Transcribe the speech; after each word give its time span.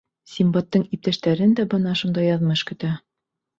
Синдбадтың 0.29 0.85
иптәштәрен 0.97 1.53
дә 1.61 1.67
бына 1.75 1.95
шундай 2.01 2.29
яҙмыш 2.33 2.67
көтә. 2.73 2.93